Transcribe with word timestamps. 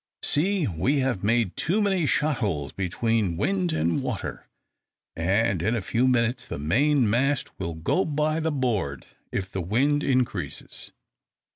"See, 0.23 0.67
we 0.67 0.97
have 1.01 1.23
made 1.23 1.55
too 1.55 1.79
many 1.79 2.07
shot 2.07 2.37
holes 2.37 2.71
between 2.71 3.37
`wind 3.37 3.71
and 3.71 4.01
water,' 4.01 4.47
and 5.15 5.61
in 5.61 5.75
a 5.75 5.81
few 5.83 6.07
minutes 6.07 6.47
the 6.47 6.57
main 6.57 7.07
mast 7.07 7.51
will 7.59 7.75
go 7.75 8.03
by 8.03 8.39
the 8.39 8.51
board, 8.51 9.05
if 9.31 9.51
the 9.51 9.61
wind 9.61 10.03
increases." 10.03 10.91